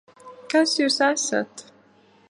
[0.53, 1.67] Kas Jūs esat?